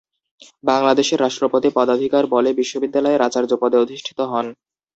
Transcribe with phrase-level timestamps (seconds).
[0.63, 4.45] বাংলাদেশের রাষ্ট্রপতি পদাধিকার বলে বিশ্ববিদ্যালয়ের আচার্য পদে অধিষ্ঠিত হন।